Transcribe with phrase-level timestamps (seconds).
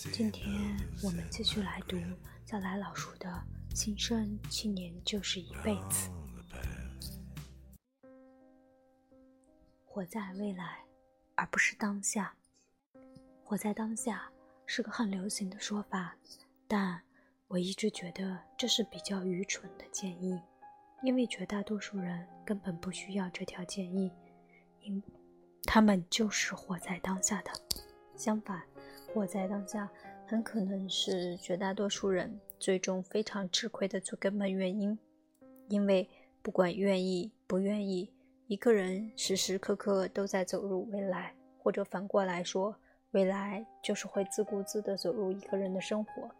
[0.00, 1.96] 今天我们继续来读
[2.44, 3.28] 再来老叔的
[3.76, 6.08] 《新生七年就是一辈子》，
[9.84, 10.84] 活在未来，
[11.34, 12.32] 而不是当下。
[13.42, 14.30] 活在当下
[14.66, 16.14] 是个很流行的说法，
[16.68, 17.02] 但。
[17.48, 20.38] 我一直觉得这是比较愚蠢的建议，
[21.02, 24.12] 因为绝大多数人根本不需要这条建议，
[24.82, 25.02] 因
[25.64, 27.50] 他们就是活在当下的。
[28.14, 28.62] 相反，
[29.12, 29.90] 活在当下
[30.26, 34.98] 很可能是绝大多数人最终非常吃亏的最根本原因，
[35.68, 36.08] 因为
[36.42, 38.10] 不管愿意不愿意，
[38.46, 42.74] 一个人时时刻刻都在走入未来，或者反过来说，
[43.12, 46.30] 未来就是会自顾自地走入一个人的生活。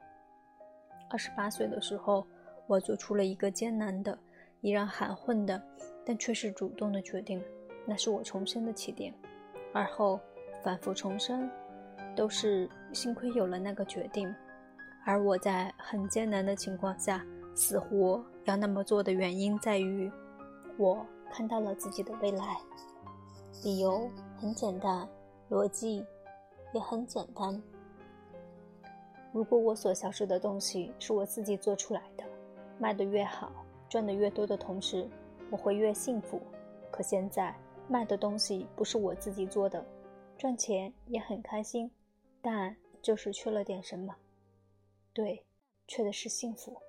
[1.10, 2.26] 二十八岁的时候，
[2.66, 4.16] 我做出了一个艰难的、
[4.60, 5.60] 依然含混的，
[6.04, 7.42] 但却是主动的决定。
[7.86, 9.14] 那是我重生的起点。
[9.72, 10.20] 而后
[10.62, 11.48] 反复重生，
[12.18, 14.34] 都是幸亏有了那个决定。
[15.04, 20.10] 而我在很艰难的情况下，死活要那么做的原因在于，
[20.76, 22.56] 我看到了自己的未来。
[23.62, 25.08] 理由很简单，
[25.48, 26.04] 逻辑
[26.74, 27.62] 也很简单。
[29.32, 32.24] 如果我所销售的东西是我自己做出来的，
[32.80, 33.52] 卖得越好，
[33.88, 35.08] 赚得越多的同时，
[35.50, 36.42] 我会越幸福。
[36.90, 37.54] 可现在
[37.86, 39.84] 卖的东西不是我自己做的，
[40.36, 41.90] 赚钱也很开心，
[42.40, 44.16] 但就是缺了点什么。
[45.12, 45.44] 对，
[45.86, 46.80] 缺的是幸福。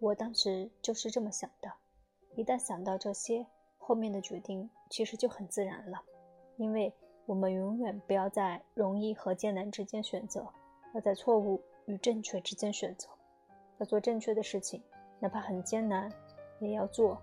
[0.00, 1.70] 我当时就是这么想的。
[2.36, 3.46] 一旦想到这些，
[3.76, 6.02] 后面的决定其实就很自然了，
[6.56, 6.92] 因为
[7.26, 10.46] 我们永远不要在容易和艰难之间选择。
[10.94, 13.08] 要在错误与正确之间选择，
[13.78, 14.82] 要做正确的事情，
[15.20, 16.10] 哪怕很艰难，
[16.58, 17.16] 也要做；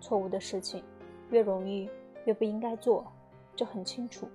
[0.00, 0.82] 错误的事情，
[1.30, 1.90] 越容易
[2.24, 3.12] 越不应该做，
[3.54, 4.26] 这很清楚，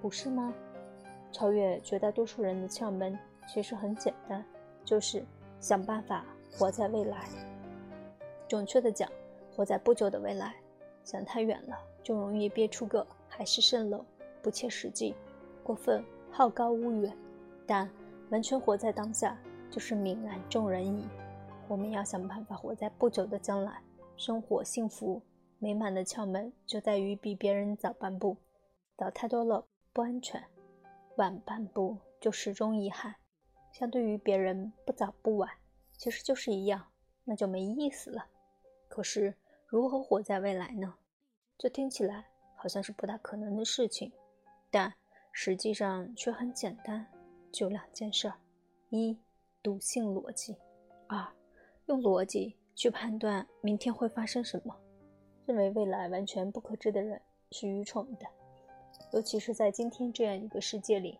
[0.00, 0.54] 不是吗？
[1.32, 4.44] 超越绝大多数人的窍门其实很简单，
[4.84, 5.24] 就是
[5.58, 7.28] 想办法活在未来。
[8.48, 9.10] 准确的讲，
[9.54, 10.54] 活在不久的未来。
[11.02, 14.04] 想太远了，就容易憋出个海市蜃楼，
[14.42, 15.14] 不切实际，
[15.62, 17.16] 过分好高骛远。
[17.66, 17.88] 但
[18.30, 19.36] 完全活在当下，
[19.70, 21.08] 就是泯然众人矣。
[21.68, 23.80] 我们要想办法活在不久的将来，
[24.16, 25.22] 生活幸福
[25.58, 28.36] 美满的窍门就在于比别人早半步。
[28.96, 30.42] 早太多了不安全，
[31.20, 33.14] 晚半步就始终遗憾。
[33.72, 35.50] 相对于别人不早不晚，
[35.98, 36.86] 其实就是一样，
[37.24, 38.26] 那就没意思了。
[38.88, 39.34] 可是
[39.66, 40.94] 如何活在未来呢？
[41.58, 42.24] 这听起来
[42.56, 44.10] 好像是不大可能的事情，
[44.70, 44.94] 但
[45.30, 47.06] 实际上却很简单。
[47.52, 48.34] 就两件事儿：
[48.88, 49.18] 一、
[49.62, 50.54] 笃信逻辑；
[51.06, 51.28] 二、
[51.84, 54.74] 用逻辑去判断明天会发生什么。
[55.44, 57.20] 认为未来完全不可知的人
[57.50, 58.26] 是愚蠢的，
[59.12, 61.18] 尤其是在今天这样一个世界里。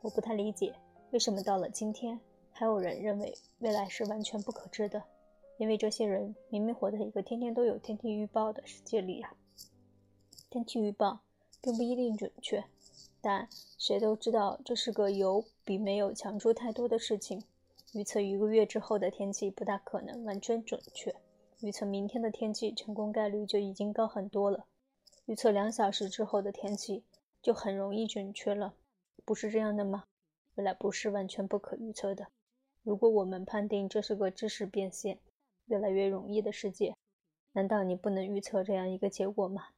[0.00, 0.74] 我不太理解，
[1.10, 2.18] 为什么到了今天
[2.52, 5.02] 还有人认为未来是完全不可知的？
[5.56, 9.34] 因为这些人明明活在一个天天都有天气预报的世界里啊！
[10.50, 11.20] 天气预报
[11.60, 12.64] 并不一定准确。
[13.20, 17.42] 但谁都知道，这是个有比没有强出太多的事情。
[17.92, 21.14] 预测一个月之后的天气不大可能完全准确，
[21.60, 24.66] 预测明天的天气成功概率就已经高很多了。
[25.26, 27.02] 预测两小时之后的天气
[27.42, 28.74] 就很容易准确了，
[29.24, 30.04] 不是这样的吗？
[30.54, 32.28] 未来不是完全不可预测的。
[32.82, 35.18] 如果我们判定这是个知识变现、
[35.66, 36.96] 越来越容易的世界，
[37.52, 39.68] 难道你不能预测这样一个结果吗？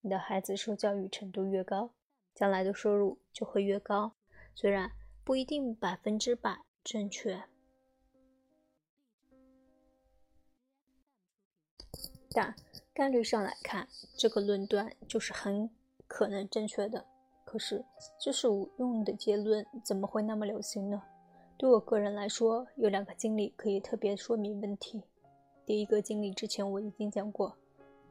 [0.00, 1.92] 你的孩子受教育程度越高。
[2.34, 4.12] 将来的收入就会越高，
[4.54, 4.92] 虽然
[5.24, 7.44] 不一定百分之百正确，
[12.30, 12.54] 但
[12.92, 13.88] 概率上来看，
[14.18, 15.70] 这个论断就是很
[16.06, 17.04] 可能正确的。
[17.44, 17.84] 可是，
[18.18, 21.02] 这是无用的结论，怎么会那么流行呢？
[21.56, 25.02] 对我个人来说，有两个经历可以特别说明问题。
[25.64, 27.56] 第一个经历之前我已经讲过，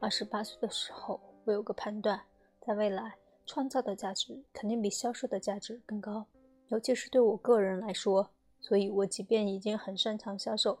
[0.00, 2.20] 二十八岁的时候，我有个判断，
[2.60, 3.14] 在未来。
[3.48, 6.26] 创造的价值肯定比销售的价值更高，
[6.66, 8.28] 尤其是对我个人来说。
[8.58, 10.76] 所以，我即便已经很擅长销售，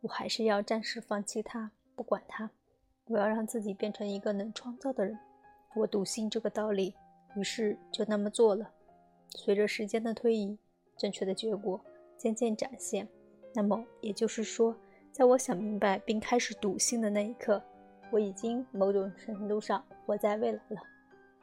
[0.00, 2.50] 我还是要暂时放弃它，不管它。
[3.06, 5.16] 我要让自己变成一个能创造的人。
[5.78, 6.92] 我笃信这个道理，
[7.36, 8.68] 于是就那么做了。
[9.30, 10.58] 随着时间的推移，
[10.96, 11.80] 正确的结果
[12.16, 13.08] 渐渐展现。
[13.54, 14.74] 那么，也就是说，
[15.12, 17.62] 在我想明白并开始笃信的那一刻，
[18.10, 20.80] 我已经某种程度上活在未来了。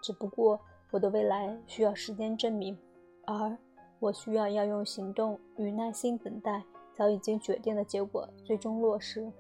[0.02, 0.60] 只不过
[0.92, 2.78] 我的未来需要时间证明，
[3.26, 3.58] 而
[4.00, 6.64] 我需要要用行动与耐心等待
[6.96, 9.32] 早已经决定的结果最终落实。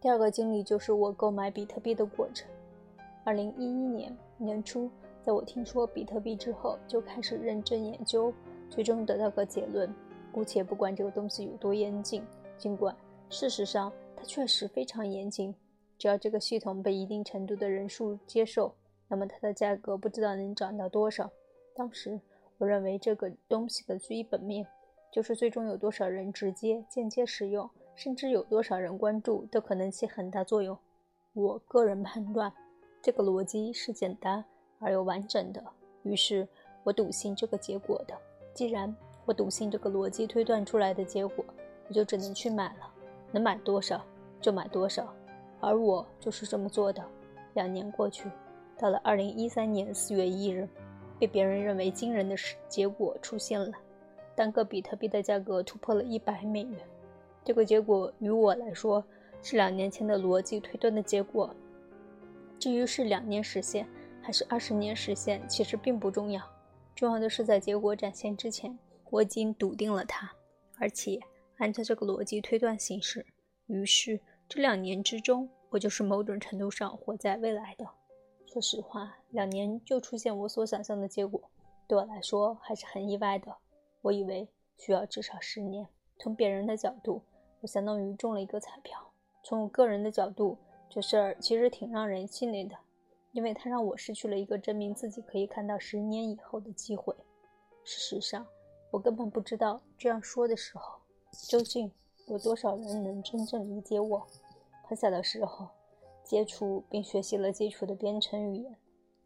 [0.00, 2.48] 第二个经历就是我购买比特币的过程。
[3.28, 4.90] 二零一一年年初，
[5.20, 8.32] 在我听说比特币之后，就开始认真研究，
[8.70, 9.94] 最终得到个结论：
[10.32, 12.24] 姑且不管这个东西有多严谨，
[12.56, 12.96] 尽管
[13.28, 15.54] 事实上它确实非常严谨，
[15.98, 18.74] 只要这个系统被一定程度的人数接受，
[19.08, 21.30] 那么它的价格不知道能涨到多少。
[21.76, 22.18] 当时
[22.56, 24.66] 我认为这个东西的基本面，
[25.12, 27.68] 就是最终有多少人直接、间接使用。
[27.94, 30.78] 甚至有多少人关注都可能起很大作用。
[31.34, 32.50] 我个人判断，
[33.08, 34.44] 这个逻辑是简单
[34.78, 35.64] 而又完整的。
[36.02, 36.46] 于是，
[36.84, 38.14] 我笃信这个结果的。
[38.52, 38.94] 既然
[39.24, 41.42] 我笃信这个逻辑推断出来的结果，
[41.88, 42.92] 我就只能去买了，
[43.32, 44.04] 能买多少
[44.42, 45.10] 就买多少。
[45.58, 47.02] 而我就是这么做的。
[47.54, 48.30] 两年过去，
[48.76, 50.68] 到了二零一三年四月一日，
[51.18, 52.36] 被别人认为惊人的
[52.68, 53.72] 结果出现了：
[54.34, 56.78] 单个比特币的价格突破了一百美元。
[57.42, 59.02] 这个结果于我来说
[59.40, 61.50] 是两年前的逻辑推断的结果。
[62.58, 63.86] 至于是两年实现
[64.20, 66.42] 还是二十年实现，其实并不重要。
[66.94, 68.76] 重要的是在结果展现之前，
[69.10, 70.30] 我已经笃定了它，
[70.78, 71.20] 而且
[71.58, 73.24] 按照这个逻辑推断行事。
[73.66, 77.86] 于是这两年之中，我就是某种程度上活在未来的。
[78.46, 81.40] 说实话，两年就出现我所想象的结果，
[81.86, 83.54] 对我来说还是很意外的。
[84.02, 85.86] 我以为需要至少十年。
[86.18, 87.22] 从别人的角度。
[87.60, 88.96] 我相当于中了一个彩票。
[89.42, 90.56] 从我个人的角度，
[90.90, 92.74] 这事儿其实挺让人气馁的，
[93.32, 97.14] 因为它让我失去了一个证明自己可以看到十年以后的机会。
[97.84, 98.46] 事实上，
[98.90, 100.98] 我根本不知道这样说的时候，
[101.48, 101.92] 究竟
[102.26, 104.26] 有多少人能真正理解我。
[104.84, 105.68] 很小的时候，
[106.24, 108.76] 接触并学习了基础的编程语言，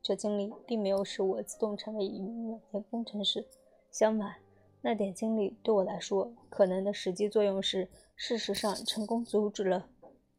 [0.02, 3.46] 这经历并没有使我自动成为一名软件工程师。
[3.92, 4.34] 相反，
[4.80, 7.88] 那点经历对我来说，可能的实际作用是。
[8.14, 9.88] 事实上，成功阻止了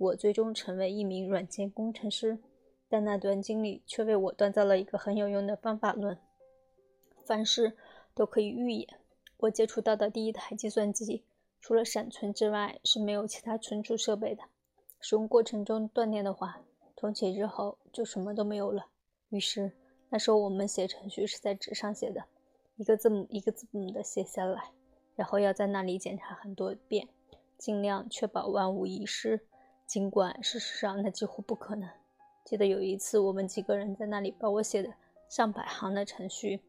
[0.03, 2.37] 我最终成为一名软件工程师，
[2.89, 6.17] 但那段经历却为我锻造了一个很有用的方法论：
[7.25, 7.77] 凡事
[8.13, 8.87] 都可以预演。
[9.37, 11.23] 我接触到的第一台计算机，
[11.61, 14.43] 除了闪存之外是没有其他存储设备的。
[14.99, 16.61] 使用过程中断电的话，
[16.97, 18.87] 重启之后就什么都没有了。
[19.29, 19.71] 于是
[20.09, 22.25] 那时候我们写程序是在纸上写的，
[22.75, 24.71] 一个字母一个字母的写下来，
[25.15, 27.07] 然后要在那里检查很多遍。
[27.55, 29.39] 尽量确保万无一失，
[29.85, 31.89] 尽管事实上那几乎不可能。
[32.45, 34.93] 记得有一次，我们几个人在那里把我写的
[35.29, 36.59] 上百行的程序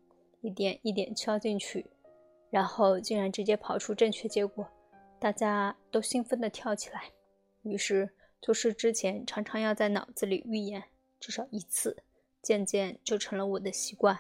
[0.41, 1.87] 一点一点敲进去，
[2.51, 4.67] 然后竟然直接跑出正确结果，
[5.19, 7.03] 大家都兴奋地跳起来。
[7.63, 8.09] 于是
[8.41, 10.83] 做事之前常常要在脑子里预演
[11.19, 12.05] 至少一次，
[12.43, 14.19] 渐渐就成了我的习惯。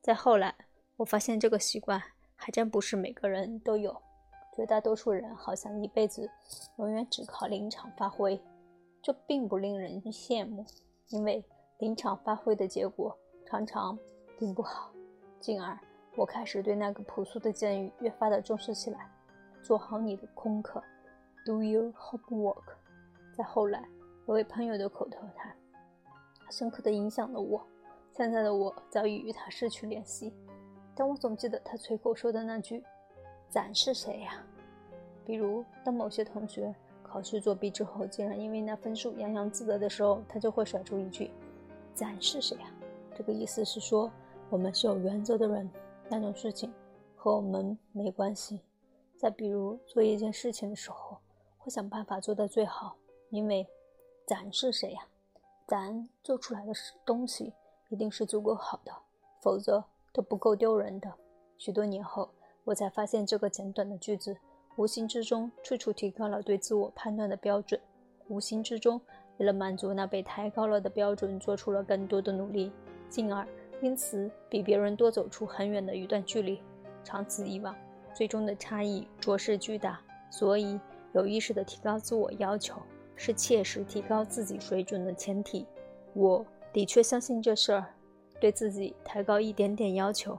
[0.00, 0.54] 再后来，
[0.96, 2.00] 我发现这个习惯
[2.36, 4.00] 还真不是每个人都有。
[4.54, 6.30] 绝大多数人好像一辈子
[6.76, 8.40] 永远只靠临场发挥，
[9.02, 10.64] 这并不令人羡慕，
[11.08, 11.44] 因为
[11.78, 13.98] 临场发挥的结果常常
[14.38, 14.92] 并不好。
[15.40, 15.76] 进而，
[16.16, 19.10] 我开始对那个朴素的建议越发的重视起来：
[19.60, 20.80] 做好你的功课
[21.44, 22.62] ，do your homework。
[23.36, 23.84] 再后来，
[24.28, 25.54] 有位朋友的口头禅，
[26.50, 27.66] 深刻的影响了我。
[28.16, 30.32] 现在的我早已与他失去联系，
[30.94, 32.84] 但我总记得他随口说的那句。
[33.48, 34.44] 咱是谁呀？
[35.24, 41.30] 比如，当某些同学考试作弊之后，竟然因为那分数洋洋自得的时候，他就会甩出一句
[41.94, 42.70] ：“咱是谁呀？”
[43.16, 44.10] 这个意思是说，
[44.50, 45.70] 我们是有原则的人，
[46.08, 46.70] 那种事情
[47.16, 48.60] 和我们没关系。
[49.16, 51.16] 再比如，做一件事情的时候，
[51.56, 52.96] 会想办法做到最好，
[53.30, 53.66] 因为
[54.26, 55.06] 咱是谁呀？
[55.66, 56.72] 咱做出来的
[57.06, 57.54] 东西
[57.88, 58.92] 一定是足够好的，
[59.40, 59.82] 否则
[60.12, 61.10] 都不够丢人的。
[61.56, 62.28] 许多年后。
[62.64, 64.36] 我才发现，这个简短的句子
[64.76, 67.78] 无形之中处处提高了对自我判断的标准，
[68.28, 69.00] 无形之中
[69.36, 72.72] 为了满足那被抬高了的标准，做出了更多的努力，
[73.10, 73.46] 进而
[73.82, 76.58] 因此比别人多走出很远的一段距离。
[77.04, 77.76] 长此以往，
[78.14, 80.00] 最终的差异着实巨大。
[80.30, 80.80] 所以，
[81.12, 82.80] 有意识的提高自我要求
[83.14, 85.66] 是切实提高自己水准的前提。
[86.14, 87.84] 我的确相信这事儿，
[88.40, 90.36] 对自己抬高一点点要求，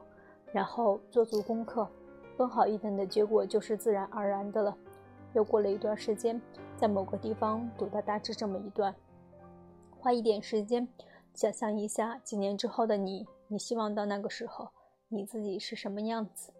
[0.51, 1.87] 然后做足功课。
[2.37, 4.77] 更好一点的结果就是自然而然的了。
[5.33, 6.41] 又过了一段时间，
[6.77, 8.95] 在某个地方读到大致这么一段：
[9.99, 10.87] 花一点时间
[11.33, 14.69] 想象一下几年之后的你，你希望到那个时候
[15.09, 16.53] 你自己是什么样子，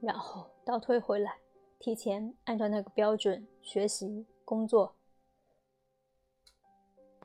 [0.00, 1.38] 然后倒退回来，
[1.78, 4.94] 提前按照那个标准学习工作。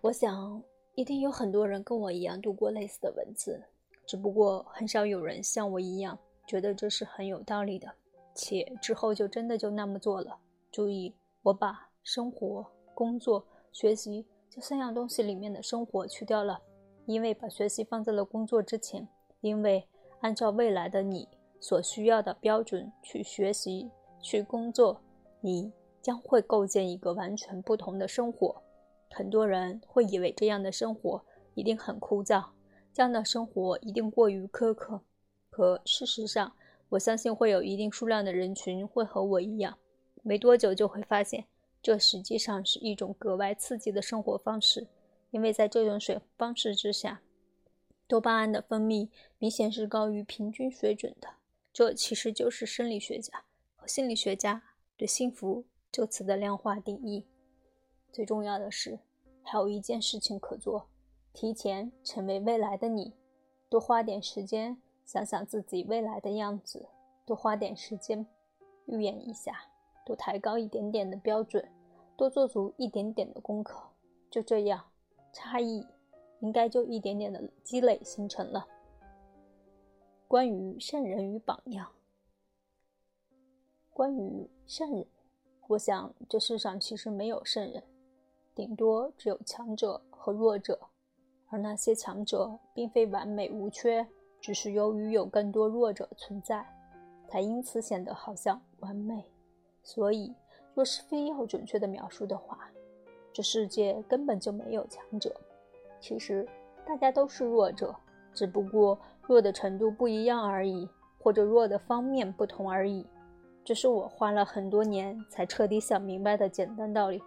[0.01, 0.61] 我想
[0.95, 3.63] 一定有很多人跟我一样读过类似的文字，
[4.07, 6.17] 只不过很少有人像我一样。
[6.45, 7.91] 觉得这是很有道理的，
[8.33, 10.37] 且之后就真的就那么做了。
[10.71, 16.61] 注意，我把生活、工作学习这三样东西里面的生活去掉了，
[17.05, 19.07] 因为把学习放在了工作之前，
[19.41, 19.87] 因为
[20.21, 21.27] 按照未来的你
[21.59, 23.89] 所需要的标准去学习、
[24.21, 25.01] 去工作，
[25.41, 25.71] 你
[26.01, 28.61] 将会构建一个完全不同的生活。
[29.11, 31.23] 很多人会以为这样的生活
[31.53, 32.43] 一定很枯燥，
[32.93, 35.01] 这样的生活一定过于苛刻。
[35.55, 36.51] 可事实上，
[36.89, 39.77] 我相信会有一定数量的人群会和我一样，
[40.21, 41.45] 没多久就会发现，
[41.81, 44.85] 这实际上是一种格外刺激的生活方式。
[45.31, 47.21] 因为在这种水方式之下，
[48.05, 49.07] 多巴胺的分泌
[49.37, 51.29] 明显是高于平均水准的。
[51.71, 53.45] 这其实就是生理学家
[53.77, 54.61] 和心理学家
[54.97, 57.23] 对幸福这词的量化定义。
[58.11, 58.99] 最重要的是，
[59.41, 60.89] 还有一件事情可做：
[61.31, 63.13] 提前成为未来的你，
[63.69, 64.81] 多花点时间。
[65.05, 66.87] 想想自己未来的样子，
[67.25, 68.25] 多花点时间
[68.87, 69.55] 预演一下，
[70.03, 71.63] 多抬高一点点的标准，
[72.17, 73.87] 多做足一点点的功课，
[74.31, 74.83] 就这样，
[75.31, 75.85] 差异
[76.39, 78.67] 应该就一点点的积累形成了。
[80.27, 81.91] 关于圣人与榜样，
[83.93, 85.05] 关于圣人，
[85.67, 87.83] 我想这世上其实没有圣人，
[88.55, 90.79] 顶多只有强者和弱者，
[91.49, 94.07] 而那些强者并非完美无缺。
[94.45, 96.63] 只是由于有更多弱者存在，
[97.27, 99.25] 才因此显得好像完美。
[99.81, 100.31] 所以，
[100.75, 102.69] 若是非要准确的描述的话，
[103.33, 105.35] 这世界根本就没有强者。
[105.99, 106.47] 其实，
[106.85, 107.95] 大家都是弱者，
[108.35, 110.87] 只不过弱的程度不一样而已，
[111.17, 113.03] 或者弱的方面不同而已。
[113.63, 117.19] 这是我花了很多年才彻底想明白的简单道理。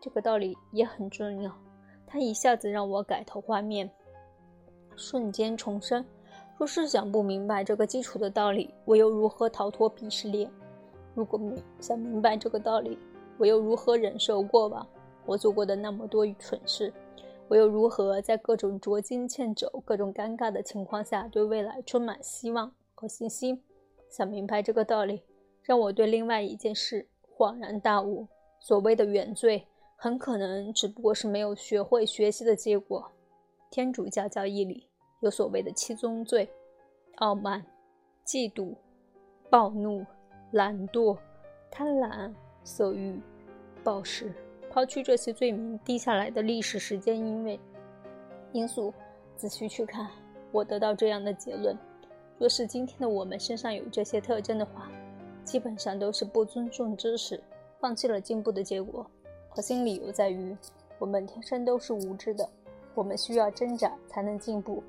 [0.00, 1.54] 这个道理也很重要，
[2.06, 3.90] 它一下子让我改头换面，
[4.96, 6.02] 瞬间重生。
[6.58, 10.50] 若是想不明白这个基础的道理，我又如何逃脱鄙视链？
[11.14, 11.38] 如果
[11.80, 12.98] 想明白这个道理，
[13.36, 14.86] 我又如何忍受过往
[15.26, 16.92] 我做过的那么多蠢事？
[17.48, 23.62] 我又如何在各种捉襟见肘、各种尴尬的情况下，对未来充满希望和信心？
[24.08, 25.22] 想明白这个道理，
[25.62, 28.26] 让我对另外一件事恍然大悟：
[28.60, 33.12] 所谓的原罪，很可能只不过是没有学会学习的结果。
[33.70, 34.88] 天主教教义里。
[35.20, 36.48] 有所谓的七宗罪：
[37.16, 37.64] 傲慢、
[38.24, 38.74] 嫉妒、
[39.48, 40.04] 暴怒、
[40.52, 41.16] 懒惰、
[41.70, 42.32] 贪婪、
[42.64, 43.20] 色欲、
[43.82, 44.32] 暴食。
[44.68, 47.58] 抛去这些罪名低下来的历史时间因为
[48.52, 48.92] 因素，
[49.34, 50.06] 仔细去看，
[50.52, 51.74] 我得到这样的结论：
[52.38, 54.90] 若是今天的我们身上有这些特征的话，
[55.44, 57.42] 基本上都是不尊重知识、
[57.80, 59.10] 放弃了进步的结果。
[59.48, 60.54] 核心理由在于，
[60.98, 62.46] 我们天生都是无知的，
[62.94, 64.82] 我们需要挣扎才能进步。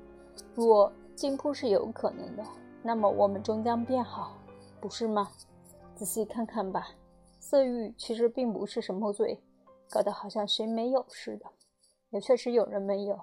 [0.54, 2.44] 若进步是有可能的，
[2.82, 4.36] 那么我们终将变好，
[4.80, 5.30] 不是吗？
[5.94, 6.88] 仔细看看吧，
[7.40, 9.40] 色欲其实并不是什么罪，
[9.90, 11.46] 搞得好像谁没有似的。
[12.10, 13.20] 也确实有人没有，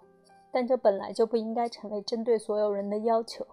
[0.52, 3.46] 但这本来就不应该成为针对所有人的要求。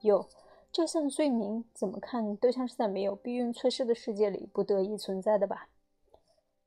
[0.00, 0.24] 有
[0.70, 5.68] 这项罪名，怎么看都像是在没有避孕措施的世界里不得已存在的吧？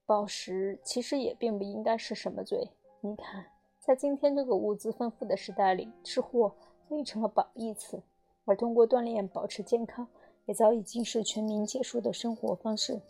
[0.06, 3.46] 暴食其实也并不应该是什么罪，你看。
[3.82, 6.54] 在今天这个物资丰富的时代里，吃货
[6.88, 8.00] 早已成了褒义词，
[8.46, 10.08] 而通过锻炼保持健康，
[10.46, 13.02] 也早已经是全民皆输的生活方式。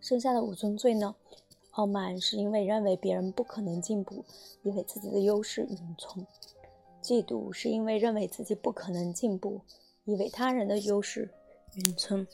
[0.00, 1.14] 剩下的五宗罪呢？
[1.70, 4.24] 傲慢是因为认为别人不可能进步，
[4.64, 6.26] 以为自己的优势隐存；
[7.00, 9.60] 嫉妒是因为认为自己不可能进步，
[10.04, 11.30] 以为他人的优势
[11.74, 12.26] 隐存；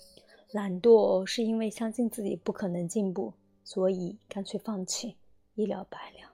[0.53, 5.19] 懒惰是因为相信自己不可能进步，所以干脆放弃，
[5.55, 6.32] 一了百了。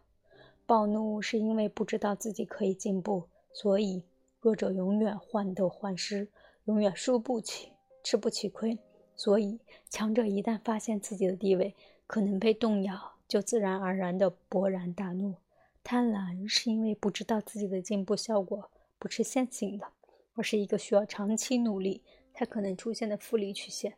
[0.69, 4.05] 暴怒是因为不知道自己可以进步，所以
[4.39, 6.29] 弱者永远患得患失，
[6.67, 7.73] 永远输不起，
[8.05, 8.79] 吃不起亏。
[9.17, 9.59] 所以
[9.89, 11.75] 强者一旦发现自己的地位
[12.07, 15.37] 可能被动摇，就自然而然地勃然大怒。
[15.83, 19.87] 贪婪是因为不知道自己的进步效果不是线性的，
[20.35, 22.03] 而是一个需要长期努力
[22.35, 23.95] 才可能出现的复利曲线，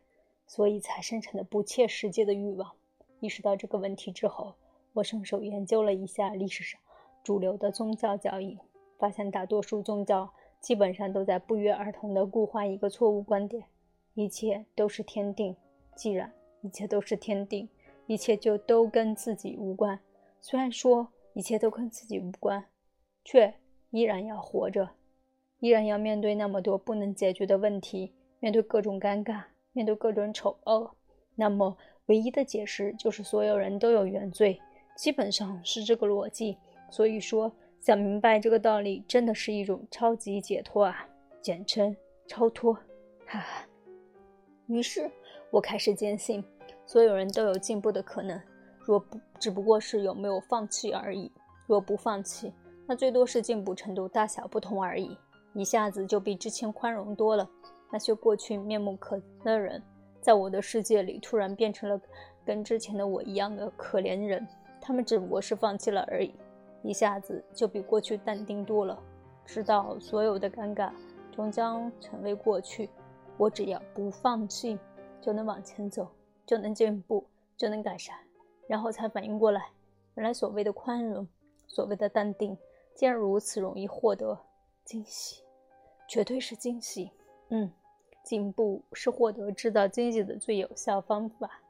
[0.47, 2.71] 所以才生成的不切实际的欲望。
[3.19, 4.55] 意识到这个问题之后。
[4.93, 6.79] 我伸手研究了一下历史上
[7.23, 8.57] 主流的宗教教义，
[8.97, 10.29] 发现大多数宗教
[10.59, 13.63] 基本上都在不约而同地固化一个错误观点：
[14.15, 15.55] 一切都是天定。
[15.95, 16.31] 既然
[16.61, 17.69] 一切都是天定，
[18.07, 19.99] 一切就都跟自己无关。
[20.41, 22.65] 虽然说一切都跟自己无关，
[23.23, 23.53] 却
[23.91, 24.89] 依然要活着，
[25.59, 30.91] 依然要面对那么多不能解决的问题，面对各种尴尬，面对各种丑恶。
[31.35, 34.59] 那么，唯一的解释就是所有人都有原罪。
[34.95, 36.57] 基本上是这个逻辑，
[36.89, 41.07] 所以说想明白这个道理，真的是一种超级解脱啊，
[41.41, 41.95] 简称
[42.27, 42.73] 超脱，
[43.25, 43.65] 哈哈。
[44.67, 45.09] 于是
[45.49, 46.43] 我开始坚信，
[46.85, 48.39] 所有人都有进步的可能。
[48.85, 51.31] 若不只不过是有没有放弃而已。
[51.67, 52.51] 若不放弃，
[52.87, 55.17] 那最多是进步程度大小不同而已。
[55.53, 57.49] 一下子就比之前宽容多了。
[57.91, 59.81] 那些过去面目可憎的人，
[60.21, 61.99] 在我的世界里突然变成了
[62.45, 64.47] 跟之前的我一样的可怜人。
[64.91, 66.35] 他们只不过是放弃了而已，
[66.83, 69.01] 一下子就比过去淡定多了。
[69.45, 70.91] 知道所有的尴尬
[71.31, 72.89] 终将成为过去，
[73.37, 74.77] 我只要不放弃，
[75.21, 76.09] 就能往前走，
[76.45, 78.13] 就能进步，就能改善。
[78.67, 79.69] 然后才反应过来，
[80.15, 81.25] 原来所谓的宽容，
[81.67, 82.57] 所谓的淡定，
[82.93, 84.37] 竟然如此容易获得
[84.83, 85.41] 惊喜，
[86.05, 87.09] 绝对是惊喜。
[87.47, 87.71] 嗯，
[88.25, 91.60] 进步是获得制造惊喜的最有效方法。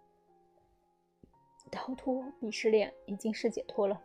[1.72, 4.00] 逃脱鄙视链已经是解脱了。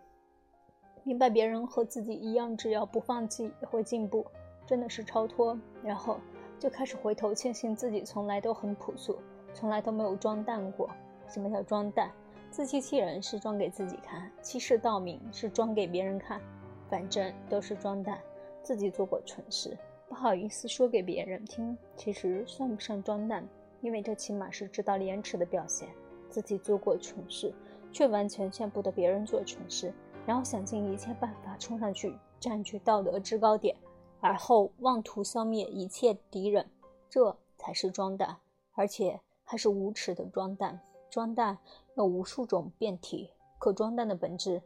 [1.02, 4.24] 明白别人和自己一样，只要不放弃也会进步，
[4.64, 5.58] 真的是超脱。
[5.82, 6.18] 然后
[6.58, 9.18] 就开始回头庆幸自己从来都很朴素，
[9.52, 10.88] 从来都没有装蛋过。
[11.28, 12.10] 什么叫装蛋？
[12.50, 16.40] 自欺欺人是装给自己看，欺世盗名是装给别人看，
[16.88, 18.18] 反正都是装蛋。
[18.62, 19.76] 自己做过蠢事，
[20.08, 23.46] 不好意思说给别人听，其实算不上装蛋，
[23.80, 25.88] 因为这起码是知道廉耻的表现。
[26.30, 27.52] 自己做过蠢事，
[27.92, 29.92] 却完全见不得别人做蠢事。
[30.26, 33.76] 然后想尽一切办法冲上去，占据道德制高点，
[34.20, 36.68] 而后妄图消灭一切敌人，
[37.08, 38.36] 这才是装蛋，
[38.72, 40.80] 而且还是无耻的装蛋。
[41.08, 41.56] 装蛋
[41.94, 44.60] 有无数种变体，可装蛋的本质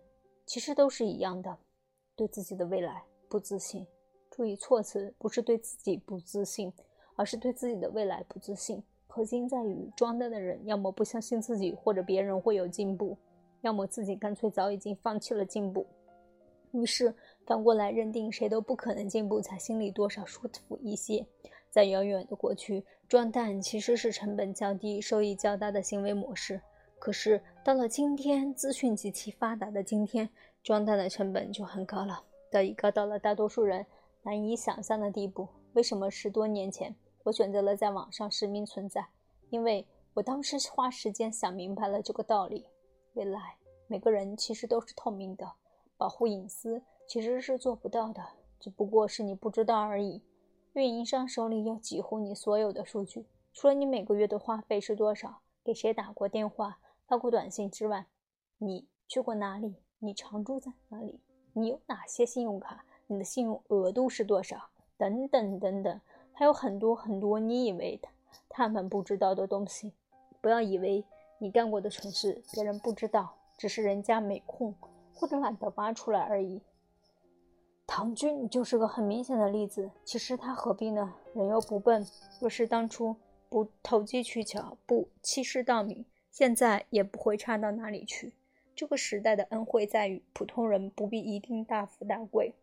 [0.47, 1.59] 其实都是一样的：
[2.17, 3.87] 对自己的未来不自信。
[4.31, 6.73] 注意措辞，不是对自己不自信，
[7.16, 8.83] 而是对自己的未来不自信。
[9.11, 13.18] 核心在于，装蛋的人要么不相信自己或者别人会有进步。
[13.62, 15.87] 要么自己干脆早已经放弃了进步，
[16.73, 21.27] 于是反过来认定谁都不可能进步，才心里多少舒服一些。
[21.68, 26.59] 在遥远的过去，装蛋其实是成本较低、收益较大的行为模式。
[26.99, 30.31] 可是到了今天，资讯极其发达的今天，
[30.62, 33.85] 装蛋的成本就很高了，早已高到了大多数人
[34.23, 35.46] 难以想象的地步。
[35.75, 39.06] 为什么十多年前我选择了在网上实名存在？
[39.50, 42.66] 因为我当时花时间想明白了这个道理。
[43.14, 43.56] 未来，
[43.87, 45.52] 每个人其实都是透明的，
[45.96, 48.24] 保护隐私其实是做不到的，
[48.59, 50.22] 只不过是你不知道而已。
[50.74, 58.06] 运营商手里有几乎你所有的数据，除了你每个月的花费是多少，给谁打过电话、发过短信之外，
[58.59, 61.20] 你去过哪里，你常住在哪里，
[61.52, 66.00] 你有哪些信用卡，你的信用额度是多少，等等等等，
[66.40, 68.00] 还有很多很多你以为
[68.48, 69.92] 他他们不知道的东西。
[70.40, 71.05] 不要以为。
[71.42, 74.74] 你干过的蠢事，别人不知道，只是人家没空
[75.14, 76.61] 或者懒得挖出来而已。
[77.87, 79.90] 唐军就是个很明显的例子。
[80.05, 81.14] 其实他何必呢？
[81.35, 82.07] 人又不笨。
[82.40, 83.16] 若是当初
[83.48, 88.35] 不投机取巧，不欺世盗名，现在也不会差到哪里去。
[88.74, 92.55] 这个时代的恩惠在于，普通人不必一定大富大贵，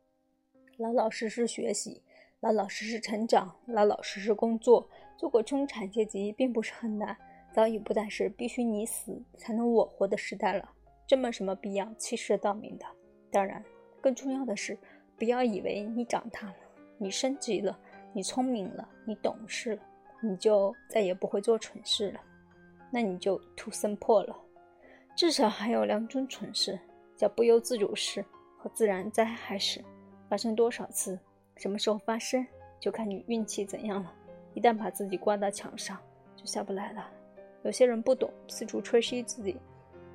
[0.77, 2.03] 老老实实学习，
[2.39, 7.17] 老老实实成长，老老实实工作，做个中产阶级并不是很难。
[7.51, 10.69] 早已不再是必须你死才能我活的时代了，
[11.07, 12.85] 这么什么必要欺世盗名的？
[13.31, 13.63] 当然，
[13.99, 14.77] 更重要的是，
[15.17, 16.55] 不要以为你长大了，
[16.99, 17.75] 你升级了，
[18.13, 19.81] 你聪明了，你懂事了，
[20.21, 22.21] 你就再也不会做蠢事了。
[22.91, 24.37] 那你就图森破了。
[25.15, 26.79] 至少还有两种蠢事，
[27.15, 28.23] 叫不由自主事
[28.59, 29.83] 和自然灾害事。
[30.29, 31.17] 发生多少次，
[31.57, 32.45] 什么时候发生，
[32.79, 34.13] 就看你运气怎样了。
[34.53, 35.99] 一旦把自己挂到墙上，
[36.35, 37.11] 就下不来了。
[37.63, 39.59] 有些人不懂，四处吹嘘自己，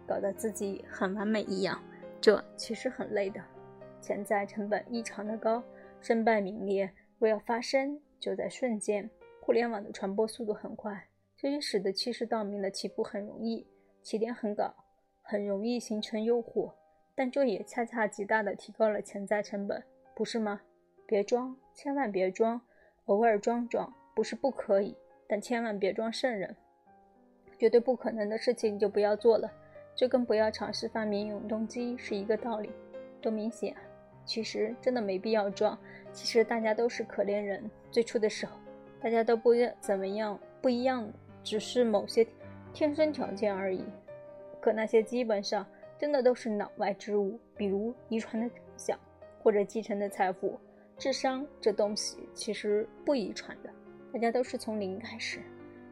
[0.07, 1.83] 搞得自己很完美一样，
[2.21, 3.43] 这其实很累的，
[4.01, 5.63] 潜在成本异常的高，
[6.01, 6.91] 身败名裂。
[7.19, 9.09] 若要发生，就在瞬间。
[9.41, 13.67] 互联网的传播速度很快，这也使得欺世盗名的起步很容易，
[14.03, 14.73] 起点很高，
[15.21, 16.73] 很容易形成诱惑。
[17.15, 19.83] 但这也恰恰极大的提高了潜在成本，
[20.15, 20.61] 不是吗？
[21.13, 22.59] 别装，千万别装，
[23.05, 24.97] 偶尔装装不是不可以，
[25.29, 26.57] 但千万别装圣人。
[27.59, 29.53] 绝对不可能的事情就不要做了，
[29.95, 32.71] 这跟不要尝试发明永动机是一个道理，
[33.21, 33.83] 多明显啊！
[34.25, 35.79] 其实真的没必要装。
[36.13, 38.57] 其实大家都是可怜人，最初的时候
[38.99, 41.13] 大家都不怎么样，不一样，
[41.45, 42.27] 只是某些
[42.73, 43.85] 天生条件而已。
[44.63, 45.67] 可那些基本上
[45.99, 48.99] 真的都是脑外之物，比如遗传的长相
[49.43, 50.59] 或者继承的财富、
[51.03, 53.69] 智商这东西其实不遗传的，
[54.13, 55.43] 大家都是从零开始。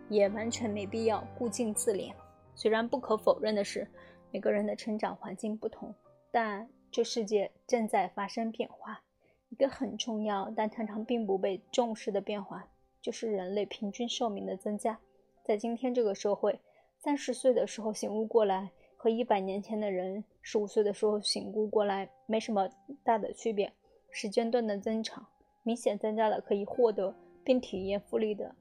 [0.09, 2.15] 也完全没必要顾镜自怜。
[2.55, 3.85] 虽然不可否认的是，
[4.31, 5.93] 每个人的成长环境不同，
[6.31, 9.03] 但这世界正在发生变化。
[9.49, 12.65] 一个很重要但常常并不被重视的变化，
[13.03, 14.97] 就是人类平均寿命的增加。
[15.45, 16.57] 在今天这个社会，
[16.99, 22.71] 三十岁的时候醒悟过来，和一百年前的人十五岁的时候醒悟过来没什么
[23.03, 23.73] 大的区别。
[24.11, 25.27] 时间段的增长
[25.63, 28.55] 明显增加了可以获得并体验复利的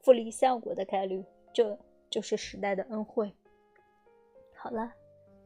[0.00, 1.78] 复利效果的概率，这
[2.10, 3.32] 就是时代的恩惠。
[4.54, 4.92] 好了，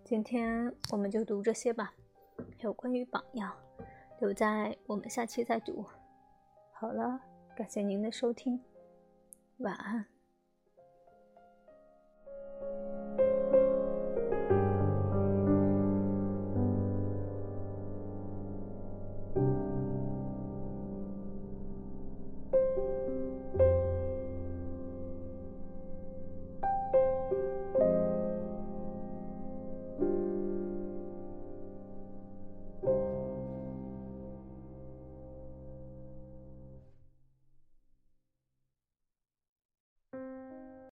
[0.05, 1.93] 今天我们就读这些吧。
[2.61, 3.55] 有关于榜样，
[4.21, 5.85] 留在我们下期再读。
[6.73, 7.21] 好了，
[7.55, 8.61] 感谢您的收听，
[9.59, 10.15] 晚安。